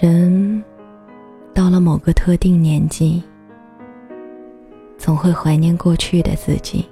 [0.00, 0.64] 人
[1.52, 3.22] 到了某个特定年纪，
[4.96, 6.88] 总会怀念过去的自己，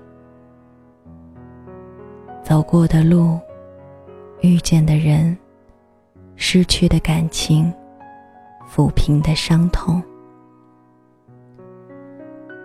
[2.44, 3.40] 走过的路，
[4.42, 5.34] 遇见的人，
[6.36, 7.72] 失去的感情，
[8.70, 10.02] 抚平的伤痛，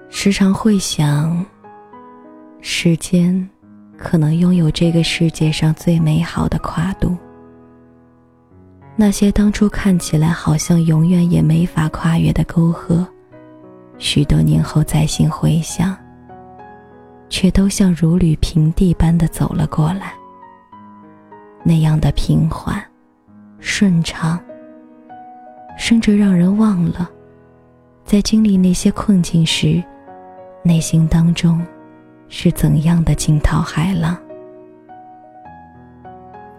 [0.09, 1.45] 时常会想，
[2.59, 3.49] 时间
[3.98, 7.16] 可能拥有这个世界上最美好的跨度。
[8.98, 13.05] 那些当初看起来好像永远也没法跨越的沟壑，
[13.98, 15.95] 许多年后再行回想，
[17.27, 20.13] 却都像如履平地般的走了过来。
[21.62, 22.81] 那样的平缓、
[23.59, 24.40] 顺畅，
[25.77, 27.09] 甚至让人忘了，
[28.05, 29.84] 在经历那些困境时，
[30.63, 31.62] 内心当中
[32.30, 34.18] 是怎样的惊涛骇浪。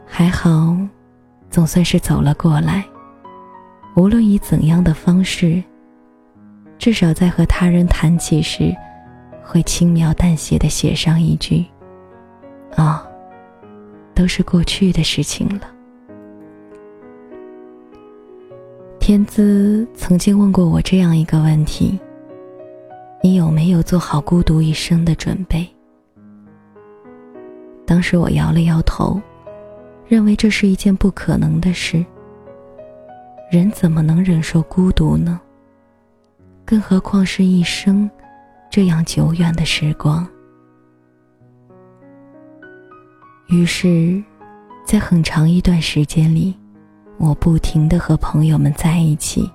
[0.04, 0.76] 还好。
[1.56, 2.84] 总算是走了过来。
[3.94, 5.62] 无论以怎样的方式，
[6.76, 8.76] 至少在和他人谈起时，
[9.42, 11.64] 会轻描淡写的写上一句
[12.76, 13.08] ：“啊，
[14.14, 15.62] 都是过去的事情了。”
[19.00, 21.98] 天资曾经问过我这样一个问题
[23.24, 25.66] ：“你有没有做好孤独一生的准备？”
[27.86, 29.18] 当时我摇了摇头。
[30.08, 32.04] 认为这是一件不可能的事。
[33.50, 35.40] 人怎么能忍受孤独呢？
[36.64, 38.10] 更何况是一生
[38.68, 40.26] 这样久远的时光。
[43.48, 44.20] 于是，
[44.84, 46.56] 在很长一段时间里，
[47.18, 49.48] 我不停的和朋友们在一起，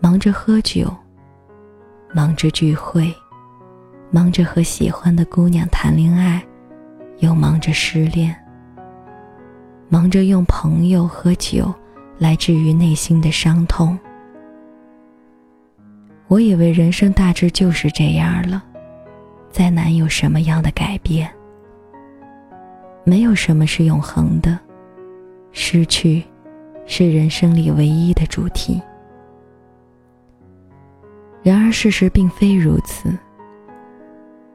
[0.00, 0.94] 忙着喝酒，
[2.14, 3.10] 忙着聚会，
[4.10, 6.42] 忙着和喜欢的姑娘谈恋爱，
[7.20, 8.36] 又忙着失恋。
[9.92, 11.70] 忙着用朋友和酒
[12.16, 13.98] 来治愈内心的伤痛。
[16.28, 18.64] 我以为人生大致就是这样了，
[19.50, 21.30] 再难有什么样的改变。
[23.04, 24.58] 没有什么是永恒的，
[25.50, 26.22] 失去
[26.86, 28.80] 是人生里唯一的主题。
[31.42, 33.14] 然而事实并非如此，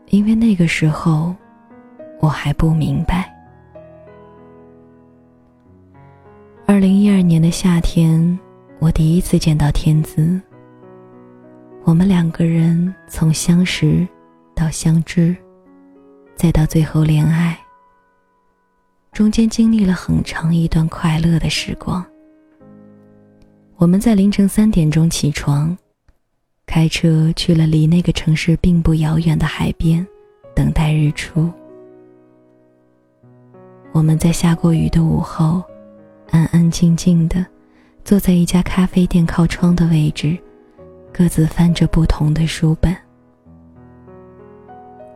[0.07, 1.35] 因为那个时候
[2.19, 3.36] 我还不明白。
[6.69, 8.38] 二零一二年的夏天，
[8.79, 10.39] 我第一次见到天资。
[11.85, 14.05] 我们两个人从相识
[14.53, 15.33] 到相知，
[16.35, 17.57] 再到最后恋爱，
[19.13, 22.06] 中间经历了很长一段快乐的时光。
[23.77, 25.75] 我们在凌晨三点钟起床，
[26.66, 30.06] 开车去了离那个城市并不遥远的海边，
[30.53, 31.50] 等待日出。
[33.94, 35.63] 我们在下过雨的午后。
[36.31, 37.45] 安安静静的，
[38.03, 40.38] 坐在一家咖啡店靠窗的位置，
[41.13, 42.95] 各自翻着不同的书本。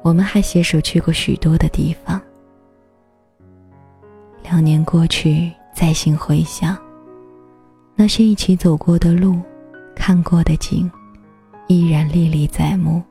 [0.01, 2.19] 我们还携手去过许多的地方。
[4.43, 6.75] 两年过去，再行回想，
[7.95, 9.39] 那些一起走过的路，
[9.95, 10.89] 看过的景，
[11.67, 13.01] 依然历历在目。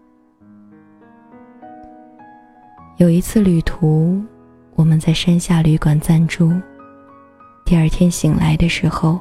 [2.96, 4.20] 有一次旅途，
[4.74, 6.52] 我们在山下旅馆暂住。
[7.70, 9.20] 第二天醒来的时候，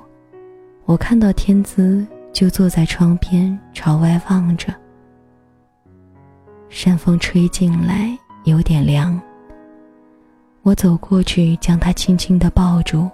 [0.86, 4.74] 我看到天资就坐在窗边朝外望着。
[6.68, 8.10] 山风吹进来，
[8.46, 9.22] 有点凉。
[10.64, 13.08] 我走过去将他轻轻的抱住，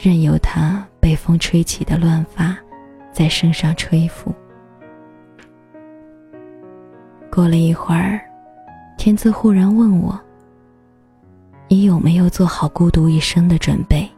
[0.00, 2.56] 任由他被风吹起的乱发
[3.10, 4.32] 在身上吹拂。
[7.32, 8.20] 过了一会儿，
[8.96, 10.16] 天资忽然问我。
[11.68, 14.08] 你有没有做好孤独一生的准备？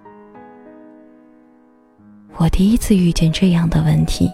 [2.36, 4.30] 我第一次遇见这样的问题，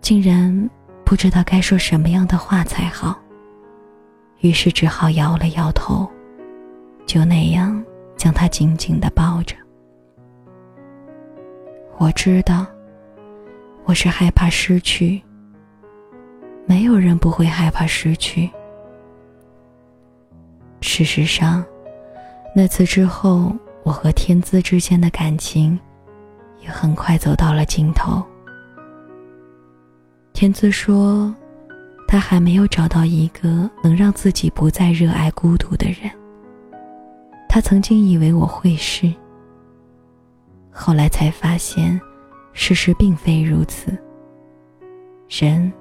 [0.00, 0.68] 竟然
[1.04, 3.18] 不知道该说什么样的话才好，
[4.40, 6.06] 于是只好摇了摇头，
[7.06, 7.82] 就那样
[8.16, 9.56] 将他紧紧的抱着。
[11.96, 12.66] 我知道，
[13.84, 15.22] 我是害怕失去，
[16.66, 18.50] 没有人不会害怕失去。
[20.80, 21.64] 事实上，
[22.54, 25.78] 那次之后，我和天资之间的感情
[26.60, 28.22] 也很快走到了尽头。
[30.32, 31.34] 天资说，
[32.08, 36.10] 他还没有找到一个能让自己不再热爱孤独的人。
[37.48, 39.12] 他曾经以为我会是，
[40.70, 42.00] 后来才发现，
[42.52, 43.96] 事实并非如此。
[45.28, 45.72] 人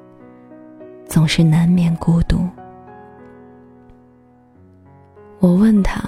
[1.06, 2.48] 总是难免孤独。
[5.40, 6.02] 我问他：“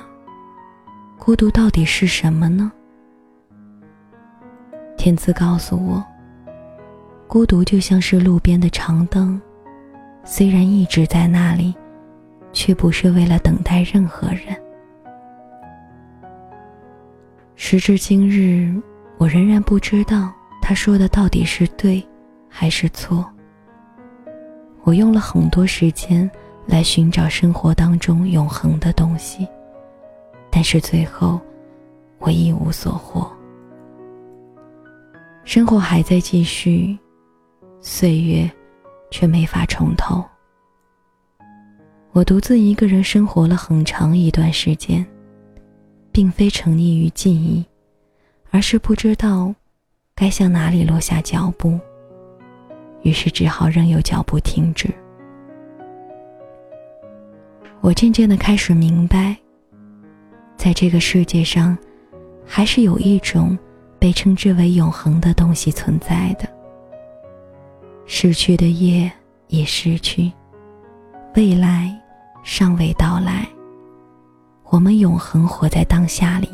[1.17, 2.69] 孤独到底是什么呢？”
[4.97, 6.03] 天赐告诉我，
[7.27, 9.41] 孤独就像是路边的长灯，
[10.25, 11.73] 虽然一直在那里，
[12.51, 14.55] 却不是为了等待任何人。
[17.55, 18.69] 时至今日，
[19.17, 20.29] 我仍然不知道
[20.61, 22.05] 他说的到底是对
[22.49, 23.25] 还是错。
[24.83, 26.29] 我用了很多时间
[26.65, 29.47] 来寻找生活当中永恒的东西，
[30.49, 31.39] 但是最后
[32.19, 33.31] 我一无所获。
[35.43, 36.97] 生活还在继续，
[37.79, 38.49] 岁月
[39.09, 40.23] 却没法重头。
[42.11, 45.05] 我独自一个人生活了很长一段时间。
[46.13, 47.65] 并非沉溺于记忆，
[48.49, 49.55] 而是不知道
[50.13, 51.79] 该向哪里落下脚步，
[53.03, 54.93] 于是只好任由脚步停止。
[57.81, 59.35] 我渐渐的开始明白，
[60.55, 61.75] 在这个世界上，
[62.45, 63.57] 还是有一种
[63.97, 66.47] 被称之为永恒的东西存在的。
[68.05, 69.11] 逝去的夜
[69.47, 70.31] 已逝去，
[71.35, 71.91] 未来
[72.43, 73.47] 尚未到来。
[74.65, 76.47] 我们永恒活在当下里，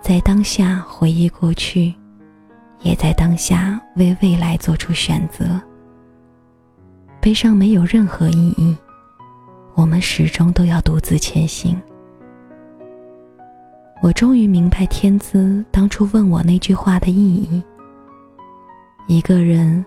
[0.00, 1.94] 在当下回忆过去，
[2.80, 5.60] 也在当下为未来做出选择。
[7.20, 8.74] 悲伤没有任何意义，
[9.78, 11.80] 我们始终都要独自前行。
[14.02, 17.62] 我终于明白天资当初问我那句话的意义：
[19.06, 19.84] 一个人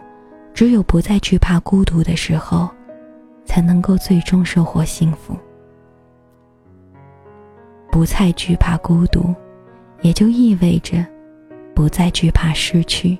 [0.53, 2.69] 只有不再惧怕孤独的时候，
[3.43, 5.35] 才能够最终收获幸福。
[7.91, 9.35] 不再惧怕孤独，
[10.03, 11.05] 也就意味着
[11.75, 13.19] 不再惧怕失去。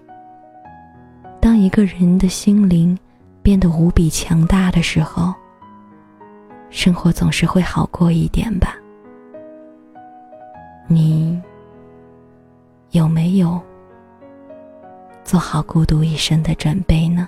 [1.42, 2.98] 当一个人的心灵
[3.42, 5.34] 变得无比强大的时候，
[6.72, 8.76] 生活总是会好过一点吧？
[10.88, 11.40] 你
[12.92, 13.62] 有没有
[15.24, 17.28] 做好孤独一生的准备呢？